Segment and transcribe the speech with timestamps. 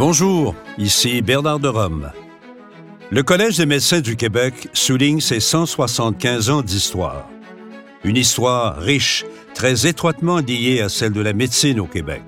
[0.00, 2.10] Bonjour, ici Bernard de Rome.
[3.10, 7.28] Le Collège des médecins du Québec souligne ses 175 ans d'histoire.
[8.02, 12.22] Une histoire riche, très étroitement liée à celle de la médecine au Québec.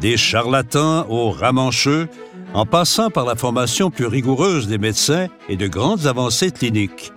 [0.00, 2.08] Des charlatans aux ramancheux,
[2.54, 7.12] en passant par la formation plus rigoureuse des médecins et de grandes avancées cliniques.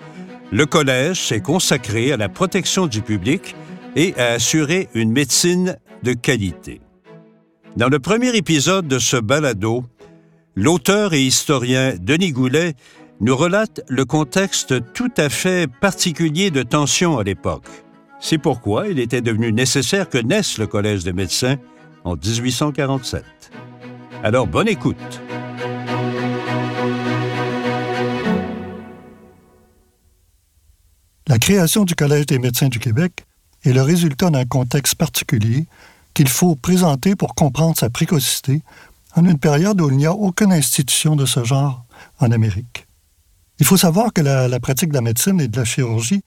[0.52, 3.56] Le Collège s'est consacré à la protection du public
[3.96, 6.82] et à assurer une médecine de qualité.
[7.76, 9.84] Dans le premier épisode de ce balado,
[10.56, 12.76] l'auteur et historien Denis Goulet
[13.20, 17.66] nous relate le contexte tout à fait particulier de tension à l'époque.
[18.20, 21.56] C'est pourquoi il était devenu nécessaire que naisse le Collège des médecins
[22.04, 23.24] en 1847.
[24.24, 25.22] Alors, bonne écoute.
[31.28, 33.26] La création du Collège des médecins du Québec
[33.64, 35.66] est le résultat d'un contexte particulier
[36.14, 38.62] qu'il faut présenter pour comprendre sa précocité
[39.16, 41.86] en une période où il n'y a aucune institution de ce genre
[42.20, 42.88] en Amérique.
[43.60, 46.24] Il faut savoir que la, pratique de la médecine et de la chirurgie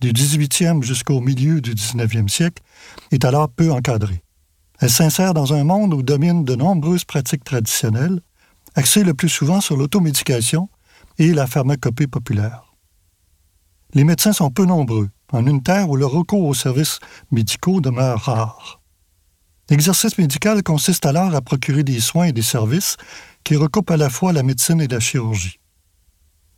[0.00, 2.62] du 18e jusqu'au milieu du 19e siècle
[3.10, 4.22] est alors peu encadrée.
[4.80, 8.20] Elle s'insère dans un monde où dominent de nombreuses pratiques traditionnelles,
[8.74, 10.70] axées le plus souvent sur l'automédication
[11.18, 12.74] et la pharmacopée populaire.
[13.92, 16.98] Les médecins sont peu nombreux, en une terre où le recours aux services
[17.30, 18.79] médicaux demeure rare.
[19.70, 22.96] L'exercice médical consiste alors à procurer des soins et des services
[23.44, 25.60] qui recoupent à la fois la médecine et la chirurgie.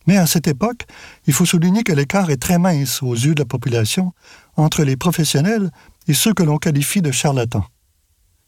[0.07, 0.87] Mais à cette époque,
[1.27, 4.15] il faut souligner que l'écart est très mince aux yeux de la population
[4.57, 5.71] entre les professionnels
[6.09, 7.67] et ceux que l'on qualifie de charlatans.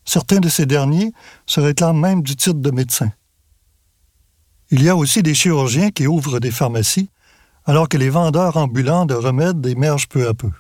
[0.07, 1.13] Certains de ces derniers
[1.47, 3.13] se réclament même du titre de médecin.
[4.71, 7.11] Il y a aussi des chirurgiens qui ouvrent des pharmacies,
[7.67, 10.51] alors que les vendeurs ambulants de remèdes émergent peu à peu.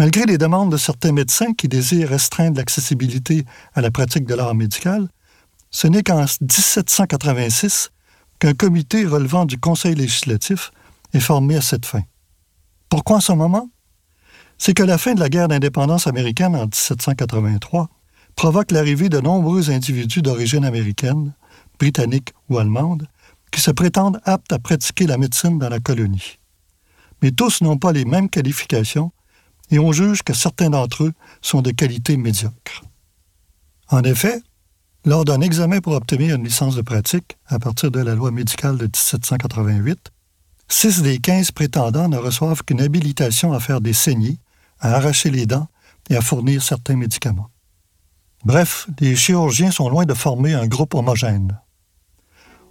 [0.00, 4.54] Malgré les demandes de certains médecins qui désirent restreindre l'accessibilité à la pratique de l'art
[4.54, 5.10] médical,
[5.70, 7.90] ce n'est qu'en 1786
[8.38, 10.70] qu'un comité relevant du Conseil législatif
[11.12, 12.00] est formé à cette fin.
[12.88, 13.68] Pourquoi en ce moment?
[14.56, 17.90] C'est que la fin de la guerre d'indépendance américaine en 1783
[18.36, 21.34] provoque l'arrivée de nombreux individus d'origine américaine,
[21.78, 23.06] britannique ou allemande,
[23.50, 26.38] qui se prétendent aptes à pratiquer la médecine dans la colonie.
[27.20, 29.12] Mais tous n'ont pas les mêmes qualifications
[29.70, 32.82] et on juge que certains d'entre eux sont de qualité médiocre.
[33.88, 34.42] En effet,
[35.04, 38.76] lors d'un examen pour obtenir une licence de pratique à partir de la loi médicale
[38.76, 40.10] de 1788,
[40.68, 44.38] six des quinze prétendants ne reçoivent qu'une habilitation à faire des saignées,
[44.78, 45.68] à arracher les dents
[46.10, 47.50] et à fournir certains médicaments.
[48.44, 51.58] Bref, les chirurgiens sont loin de former un groupe homogène.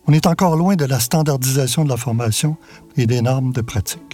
[0.07, 2.57] On est encore loin de la standardisation de la formation
[2.97, 4.08] et des normes de pratique.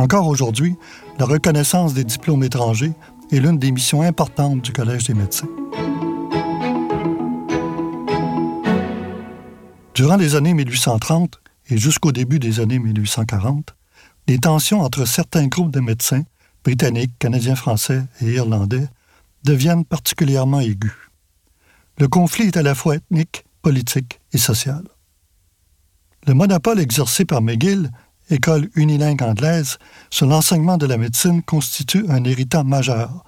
[0.00, 0.76] Encore aujourd'hui,
[1.18, 2.94] la reconnaissance des diplômes étrangers
[3.30, 5.46] est l'une des missions importantes du Collège des médecins.
[9.94, 11.38] Durant les années 1830
[11.68, 13.74] et jusqu'au début des années 1840,
[14.26, 16.22] les tensions entre certains groupes de médecins,
[16.64, 18.88] britanniques, canadiens français et irlandais,
[19.44, 20.96] deviennent particulièrement aiguës.
[21.98, 24.82] Le conflit est à la fois ethnique, politique et social.
[26.26, 27.90] Le monopole exercé par McGill
[28.30, 29.78] école unilingue anglaise,
[30.10, 33.24] sur l'enseignement de la médecine constitue un héritage majeur,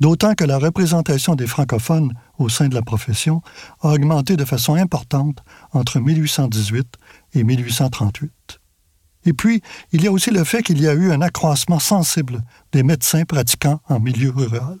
[0.00, 3.42] d'autant que la représentation des francophones au sein de la profession
[3.80, 5.38] a augmenté de façon importante
[5.72, 6.86] entre 1818
[7.34, 8.60] et 1838.
[9.24, 9.60] Et puis,
[9.92, 12.42] il y a aussi le fait qu'il y a eu un accroissement sensible
[12.72, 14.78] des médecins pratiquants en milieu rural.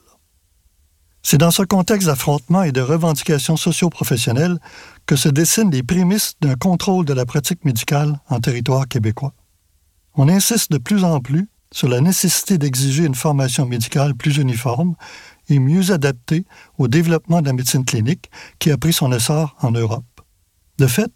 [1.22, 4.60] C'est dans ce contexte d'affrontement et de revendications socio-professionnelles
[5.06, 9.34] que se dessinent les prémices d'un contrôle de la pratique médicale en territoire québécois
[10.16, 14.94] on insiste de plus en plus sur la nécessité d'exiger une formation médicale plus uniforme
[15.48, 16.44] et mieux adaptée
[16.78, 20.04] au développement de la médecine clinique qui a pris son essor en Europe.
[20.78, 21.10] De fait,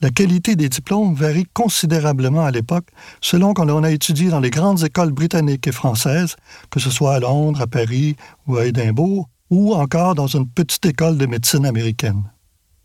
[0.00, 2.88] la qualité des diplômes varie considérablement à l'époque
[3.20, 6.36] selon qu'on a étudié dans les grandes écoles britanniques et françaises,
[6.70, 10.84] que ce soit à Londres, à Paris ou à Édimbourg, ou encore dans une petite
[10.86, 12.22] école de médecine américaine.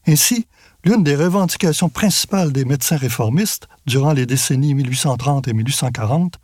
[0.05, 0.47] Ainsi,
[0.87, 6.35] L'une des revendications principales des médecins réformistes durant les décennies 1830 et 1840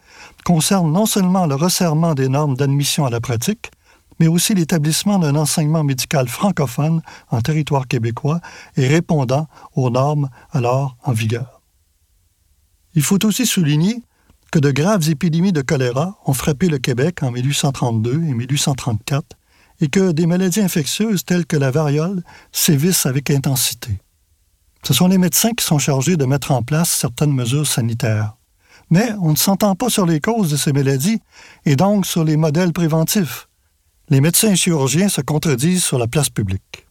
[0.43, 3.71] concerne non seulement le resserrement des normes d'admission à la pratique,
[4.19, 7.01] mais aussi l'établissement d'un enseignement médical francophone
[7.31, 8.41] en territoire québécois
[8.75, 9.47] et répondant
[9.77, 11.61] aux normes alors en vigueur.
[12.95, 14.03] Il faut aussi souligner
[14.51, 19.37] que de graves épidémies de choléra ont frappé le Québec en 1832 et 1834
[19.79, 24.02] et que des maladies infectieuses telles que la variole sévissent avec intensité.
[24.83, 28.35] Ce sont les médecins qui sont chargés de mettre en place certaines mesures sanitaires.
[28.89, 31.21] Mais on ne s'entend pas sur les causes de ces maladies
[31.65, 33.47] et donc sur les modèles préventifs.
[34.09, 36.85] Les médecins et chirurgiens se contredisent sur la place publique.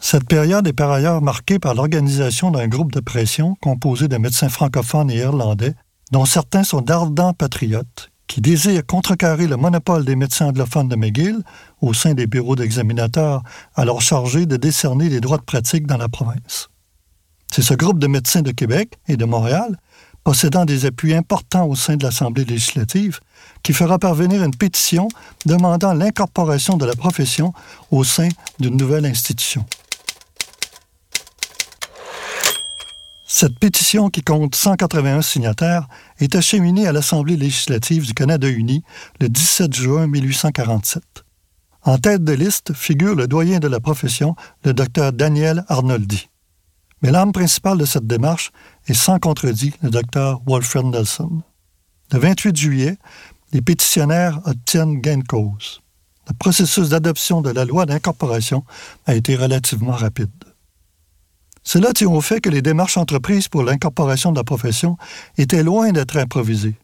[0.00, 4.48] Cette période est par ailleurs marquée par l'organisation d'un groupe de pression composé de médecins
[4.48, 5.74] francophones et irlandais,
[6.10, 11.44] dont certains sont d'ardents patriotes, qui désirent contrecarrer le monopole des médecins anglophones de McGill
[11.82, 13.42] au sein des bureaux d'examinateurs,
[13.74, 16.71] alors chargés de décerner les droits de pratique dans la province.
[17.54, 19.76] C'est ce groupe de médecins de Québec et de Montréal,
[20.24, 23.20] possédant des appuis importants au sein de l'Assemblée législative,
[23.62, 25.08] qui fera parvenir une pétition
[25.44, 27.52] demandant l'incorporation de la profession
[27.90, 29.66] au sein d'une nouvelle institution.
[33.26, 35.88] Cette pétition, qui compte 181 signataires,
[36.20, 38.82] est acheminée à l'Assemblée législative du Canada uni
[39.20, 41.02] le 17 juin 1847.
[41.82, 46.30] En tête de liste figure le doyen de la profession, le docteur Daniel Arnoldi.
[47.02, 48.52] Mais l'âme principale de cette démarche
[48.86, 51.42] est sans contredit le docteur Wolfram Nelson.
[52.12, 52.98] Le 28 juillet,
[53.52, 55.82] les pétitionnaires obtiennent gain de cause.
[56.28, 58.64] Le processus d'adoption de la loi d'incorporation
[59.06, 60.30] a été relativement rapide.
[61.64, 64.96] Cela tient au fait que les démarches entreprises pour l'incorporation de la profession
[65.38, 66.76] étaient loin d'être improvisées.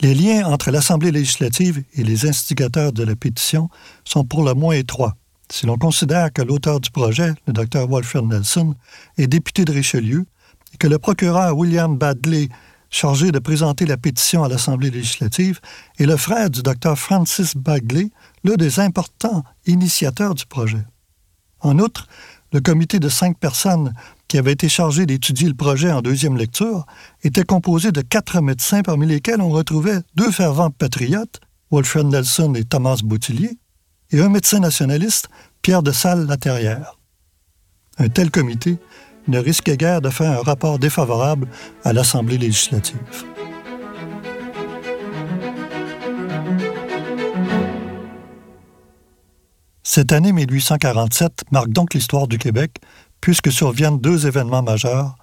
[0.00, 3.68] Les liens entre l'Assemblée législative et les instigateurs de la pétition
[4.04, 5.16] sont pour le moins étroits,
[5.52, 7.86] si l'on considère que l'auteur du projet, le Dr.
[7.86, 8.74] Walfred Nelson,
[9.18, 10.24] est député de Richelieu
[10.72, 12.48] et que le procureur William Badley,
[12.88, 15.60] chargé de présenter la pétition à l'Assemblée législative,
[15.98, 16.96] est le frère du Dr.
[16.96, 18.10] Francis Bagley,
[18.44, 20.86] l'un des importants initiateurs du projet.
[21.60, 22.08] En outre,
[22.54, 23.92] le comité de cinq personnes
[24.28, 26.86] qui avait été chargé d'étudier le projet en deuxième lecture
[27.24, 31.40] était composé de quatre médecins parmi lesquels on retrouvait deux fervents patriotes,
[31.70, 33.58] Wolfred Nelson et Thomas Boutillier,
[34.12, 35.28] et un médecin nationaliste,
[35.62, 36.98] Pierre de Salle-Laterrière.
[37.98, 38.78] Un tel comité
[39.28, 41.48] ne risquait guère de faire un rapport défavorable
[41.84, 42.96] à l'Assemblée législative.
[49.82, 52.76] Cette année 1847 marque donc l'histoire du Québec,
[53.20, 55.16] puisque surviennent deux événements majeurs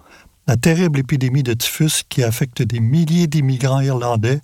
[0.50, 4.42] la terrible épidémie de typhus qui affecte des milliers d'immigrants irlandais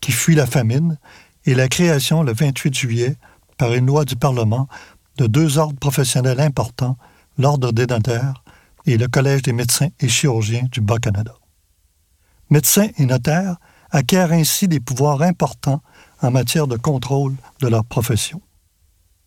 [0.00, 0.98] qui fuient la famine
[1.46, 3.16] et la création le 28 juillet,
[3.58, 4.68] par une loi du Parlement,
[5.18, 6.96] de deux ordres professionnels importants,
[7.36, 8.42] l'Ordre des notaires
[8.86, 11.34] et le Collège des médecins et chirurgiens du Bas-Canada.
[12.50, 13.56] Médecins et notaires
[13.90, 15.82] acquièrent ainsi des pouvoirs importants
[16.22, 18.40] en matière de contrôle de leur profession.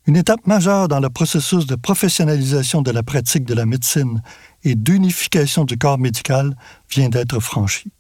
[0.07, 4.24] Une étape majeure dans le processus de professionnalisation de la pratique de la médecine
[4.63, 6.56] et d'unification du corps médical
[6.89, 7.92] vient d'être franchie.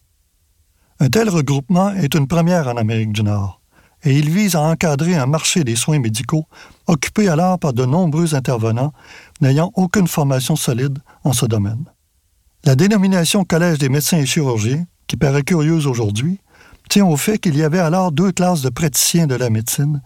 [0.99, 3.60] Un tel regroupement est une première en Amérique du Nord,
[4.03, 6.47] et il vise à encadrer un marché des soins médicaux
[6.87, 8.93] occupé alors par de nombreux intervenants
[9.41, 11.85] n'ayant aucune formation solide en ce domaine.
[12.63, 16.39] La dénomination Collège des médecins et chirurgiens, qui paraît curieuse aujourd'hui,
[16.89, 20.01] tient au fait qu'il y avait alors deux classes de praticiens de la médecine,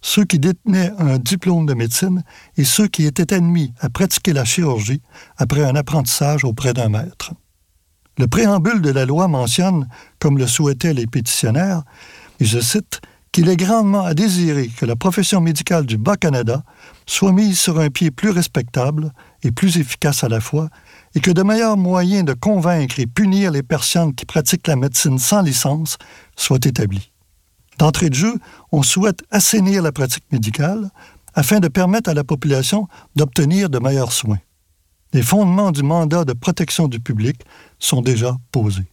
[0.00, 2.24] ceux qui détenaient un diplôme de médecine
[2.56, 5.02] et ceux qui étaient admis à pratiquer la chirurgie
[5.36, 7.32] après un apprentissage auprès d'un maître.
[8.18, 9.88] Le préambule de la loi mentionne,
[10.18, 11.82] comme le souhaitaient les pétitionnaires,
[12.38, 13.00] et je cite,
[13.32, 16.64] qu'il est grandement à désirer que la profession médicale du Bas-Canada
[17.06, 19.12] soit mise sur un pied plus respectable
[19.42, 20.68] et plus efficace à la fois,
[21.14, 25.18] et que de meilleurs moyens de convaincre et punir les personnes qui pratiquent la médecine
[25.18, 25.96] sans licence
[26.36, 27.12] soient établis.
[27.78, 28.34] D'entrée de jeu,
[28.72, 30.90] on souhaite assainir la pratique médicale
[31.34, 34.40] afin de permettre à la population d'obtenir de meilleurs soins.
[35.12, 37.40] Les fondements du mandat de protection du public
[37.78, 38.86] sont déjà posés.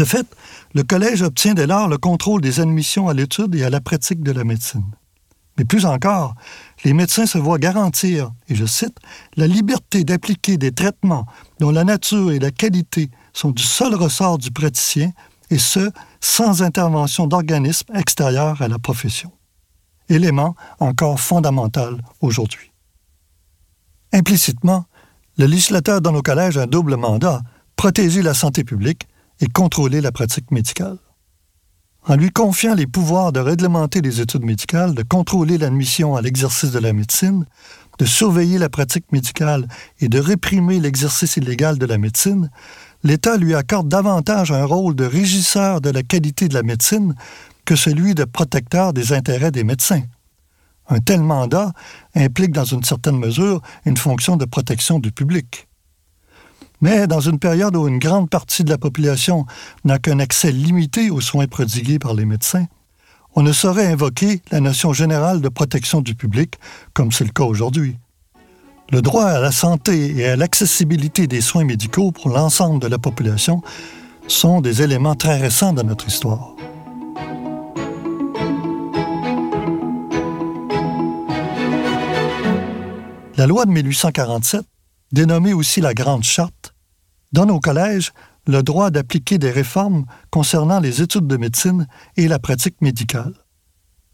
[0.00, 0.26] De fait,
[0.72, 4.22] le Collège obtient dès lors le contrôle des admissions à l'étude et à la pratique
[4.22, 4.86] de la médecine.
[5.58, 6.34] Mais plus encore,
[6.86, 8.96] les médecins se voient garantir, et je cite,
[9.36, 11.26] la liberté d'appliquer des traitements
[11.58, 15.12] dont la nature et la qualité sont du seul ressort du praticien
[15.50, 15.90] et ce,
[16.22, 19.30] sans intervention d'organismes extérieurs à la profession.
[20.08, 22.72] Élément encore fondamental aujourd'hui.
[24.14, 24.86] Implicitement,
[25.36, 27.42] le législateur dans nos collèges un double mandat,
[27.76, 29.06] protéger la santé publique
[29.40, 30.98] et contrôler la pratique médicale.
[32.06, 36.70] En lui confiant les pouvoirs de réglementer les études médicales, de contrôler l'admission à l'exercice
[36.70, 37.44] de la médecine,
[37.98, 39.68] de surveiller la pratique médicale
[40.00, 42.50] et de réprimer l'exercice illégal de la médecine,
[43.02, 47.14] l'État lui accorde davantage un rôle de régisseur de la qualité de la médecine
[47.66, 50.02] que celui de protecteur des intérêts des médecins.
[50.88, 51.72] Un tel mandat
[52.14, 55.68] implique dans une certaine mesure une fonction de protection du public.
[56.80, 59.46] Mais dans une période où une grande partie de la population
[59.84, 62.66] n'a qu'un accès limité aux soins prodigués par les médecins,
[63.34, 66.54] on ne saurait invoquer la notion générale de protection du public
[66.94, 67.96] comme c'est le cas aujourd'hui.
[68.90, 72.98] Le droit à la santé et à l'accessibilité des soins médicaux pour l'ensemble de la
[72.98, 73.62] population
[74.26, 76.54] sont des éléments très récents de notre histoire.
[83.36, 84.64] La loi de 1847,
[85.12, 86.74] dénommée aussi la Grande Charte,
[87.32, 88.12] donne au collège
[88.46, 91.86] le droit d'appliquer des réformes concernant les études de médecine
[92.16, 93.34] et la pratique médicale.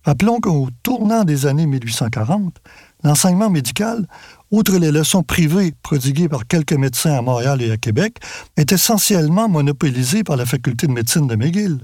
[0.05, 2.59] Rappelons qu'au tournant des années 1840,
[3.03, 4.07] l'enseignement médical,
[4.53, 8.19] outre les leçons privées prodiguées par quelques médecins à Montréal et à Québec,
[8.57, 11.81] est essentiellement monopolisé par la faculté de médecine de McGill.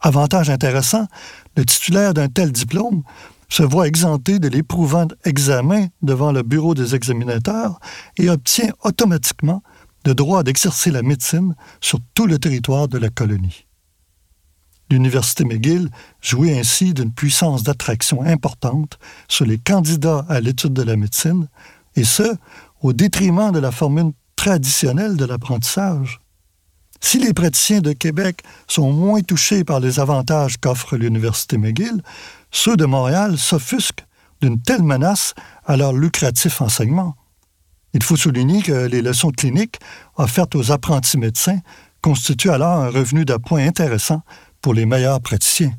[0.00, 1.06] Avantage intéressant,
[1.56, 3.04] le titulaire d'un tel diplôme
[3.52, 7.80] se voit exempté de l'éprouvant examen devant le bureau des examinateurs
[8.16, 9.62] et obtient automatiquement
[10.06, 13.66] le droit d'exercer la médecine sur tout le territoire de la colonie.
[14.90, 15.90] L'Université McGill
[16.22, 21.46] jouait ainsi d'une puissance d'attraction importante sur les candidats à l'étude de la médecine,
[21.94, 22.34] et ce,
[22.80, 26.20] au détriment de la formule traditionnelle de l'apprentissage.
[27.02, 32.02] Si les praticiens de Québec sont moins touchés par les avantages qu'offre l'Université McGill,
[32.52, 34.06] ceux de Montréal s'offusquent
[34.40, 37.16] d'une telle menace à leur lucratif enseignement.
[37.94, 39.78] Il faut souligner que les leçons cliniques
[40.16, 41.58] offertes aux apprentis médecins
[42.02, 44.22] constituent alors un revenu d'appoint intéressant
[44.60, 45.72] pour les meilleurs praticiens.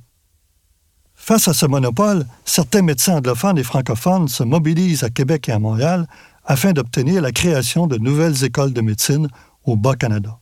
[1.15, 5.59] Face à ce monopole, certains médecins anglophones et francophones se mobilisent à Québec et à
[5.59, 6.07] Montréal
[6.43, 9.29] afin d'obtenir la création de nouvelles écoles de médecine
[9.63, 10.37] au Bas-Canada.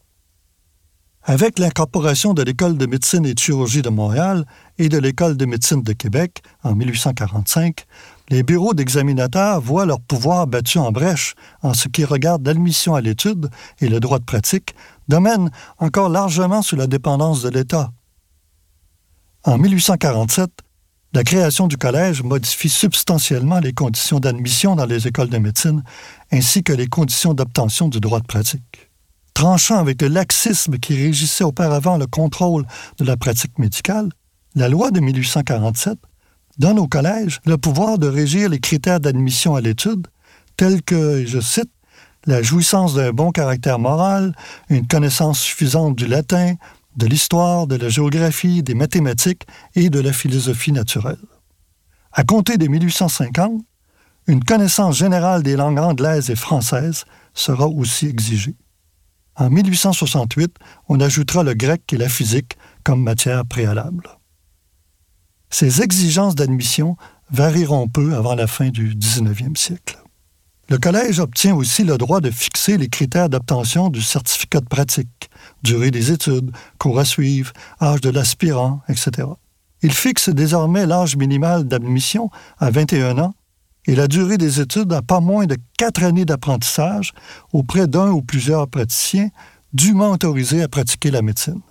[1.23, 4.43] Avec l'incorporation de l'École de médecine et chirurgie de Montréal
[4.79, 7.85] et de l'École de médecine de Québec en 1845,
[8.29, 13.01] les bureaux d'examinateurs voient leur pouvoir battu en brèche en ce qui regarde l'admission à
[13.01, 13.51] l'étude
[13.81, 14.73] et le droit de pratique,
[15.09, 17.91] domaine encore largement sous la dépendance de l'État.
[19.43, 20.49] En 1847,
[21.13, 25.83] la création du collège modifie substantiellement les conditions d'admission dans les écoles de médecine
[26.31, 28.90] ainsi que les conditions d'obtention du droit de pratique
[29.33, 32.65] tranchant avec le laxisme qui régissait auparavant le contrôle
[32.97, 34.09] de la pratique médicale,
[34.55, 35.97] la loi de 1847
[36.57, 40.07] donne au collège le pouvoir de régir les critères d'admission à l'étude,
[40.57, 41.71] tels que, je cite,
[42.25, 44.35] la jouissance d'un bon caractère moral,
[44.69, 46.55] une connaissance suffisante du latin,
[46.97, 51.17] de l'histoire, de la géographie, des mathématiques et de la philosophie naturelle.
[52.11, 53.61] À compter de 1850,
[54.27, 58.55] une connaissance générale des langues anglaises et françaises sera aussi exigée.
[59.35, 60.55] En 1868,
[60.89, 64.03] on ajoutera le grec et la physique comme matière préalable.
[65.49, 66.97] Ces exigences d'admission
[67.29, 69.97] varieront peu avant la fin du 19e siècle.
[70.69, 75.29] Le collège obtient aussi le droit de fixer les critères d'obtention du certificat de pratique,
[75.63, 79.27] durée des études, cours à suivre, âge de l'aspirant, etc.
[79.81, 83.33] Il fixe désormais l'âge minimal d'admission à 21 ans
[83.85, 87.13] et la durée des études à pas moins de quatre années d'apprentissage
[87.53, 89.29] auprès d'un ou plusieurs praticiens
[89.73, 91.61] dûment autorisés à pratiquer la médecine.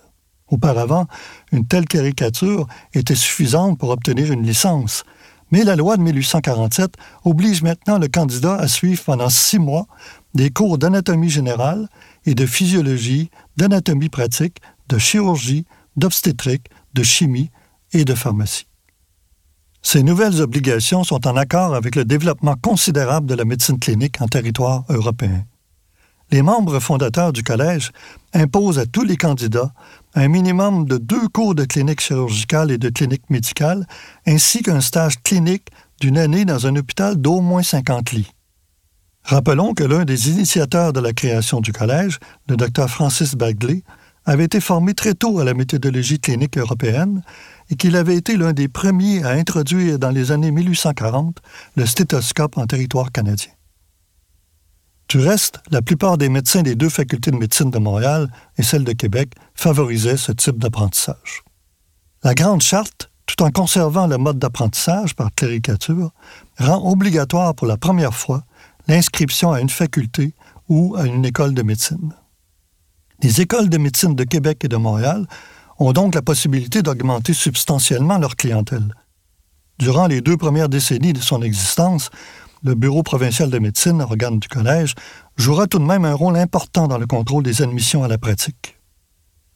[0.47, 1.07] Auparavant,
[1.51, 5.05] une telle caricature était suffisante pour obtenir une licence,
[5.51, 9.87] mais la loi de 1847 oblige maintenant le candidat à suivre pendant six mois
[10.33, 11.87] des cours d'anatomie générale
[12.25, 15.65] et de physiologie, d'anatomie pratique, de chirurgie,
[15.97, 17.51] d'obstétrique, de chimie
[17.93, 18.70] et de pharmacie.
[19.81, 24.27] Ces nouvelles obligations sont en accord avec le développement considérable de la médecine clinique en
[24.27, 25.43] territoire européen.
[26.31, 27.91] Les membres fondateurs du collège
[28.33, 29.73] imposent à tous les candidats
[30.15, 33.85] un minimum de deux cours de clinique chirurgicale et de clinique médicale,
[34.25, 35.67] ainsi qu'un stage clinique
[35.99, 38.31] d'une année dans un hôpital d'au moins 50 lits.
[39.23, 43.83] Rappelons que l'un des initiateurs de la création du collège, le Dr Francis Bagley,
[44.25, 47.23] avait été formé très tôt à la méthodologie clinique européenne
[47.69, 51.37] et qu'il avait été l'un des premiers à introduire dans les années 1840
[51.75, 53.51] le stéthoscope en territoire canadien.
[55.09, 58.85] Du reste, la plupart des médecins des deux facultés de médecine de Montréal et celle
[58.85, 61.43] de Québec favorisaient ce type d'apprentissage.
[62.23, 66.11] La Grande Charte, tout en conservant le mode d'apprentissage par caricature,
[66.59, 68.43] rend obligatoire pour la première fois
[68.87, 70.33] l'inscription à une faculté
[70.69, 72.13] ou à une école de médecine.
[73.23, 75.27] Les écoles de médecine de Québec et de Montréal
[75.77, 78.95] ont donc la possibilité d'augmenter substantiellement leur clientèle.
[79.77, 82.09] Durant les deux premières décennies de son existence,
[82.63, 84.95] le Bureau provincial de médecine, organe du collège,
[85.37, 88.79] jouera tout de même un rôle important dans le contrôle des admissions à la pratique.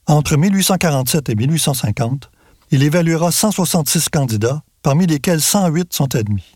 [0.07, 2.29] Entre 1847 et 1850,
[2.71, 6.53] il évaluera 166 candidats, parmi lesquels 108 sont admis.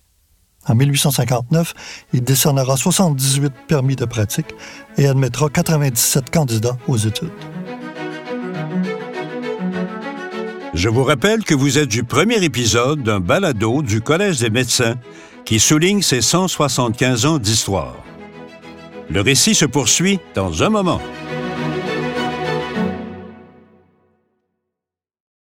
[0.70, 1.74] En 1859,
[2.14, 4.54] il décernera 78 permis de pratique
[4.98, 7.32] et admettra 97 candidats aux études.
[10.76, 14.96] Je vous rappelle que vous êtes du premier épisode d'un balado du Collège des médecins
[15.44, 17.96] qui souligne ses 175 ans d'histoire.
[19.10, 21.02] Le récit se poursuit dans un moment.